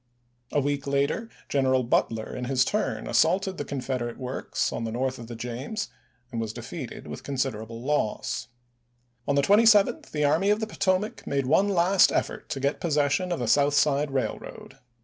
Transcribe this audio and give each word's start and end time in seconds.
A 0.51 0.59
week 0.59 0.87
later, 0.87 1.29
Gen 1.47 1.65
eral 1.65 1.87
Butler 1.87 2.35
in 2.35 2.45
his 2.45 2.65
turn 2.65 3.05
assaulted 3.05 3.59
the 3.59 3.63
Confederate 3.63 4.17
works 4.17 4.73
on 4.73 4.83
the 4.83 4.91
north 4.91 5.19
of 5.19 5.27
the 5.27 5.35
James 5.35 5.89
and 6.31 6.41
was 6.41 6.53
de 6.53 6.63
feated 6.63 7.05
with 7.05 7.21
considerable 7.21 7.83
loss. 7.83 8.47
On 9.27 9.35
the 9.35 9.43
27th, 9.43 10.09
the 10.09 10.25
Army 10.25 10.49
of 10.49 10.59
the 10.59 10.65
Potomac 10.65 11.27
made 11.27 11.45
one 11.45 11.69
last 11.69 12.11
effort 12.11 12.49
to 12.49 12.59
get 12.59 12.81
possession 12.81 13.31
of 13.31 13.37
the 13.37 13.47
South 13.47 13.75
Side 13.75 14.09
Rail 14.09 14.39
road. 14.39 14.79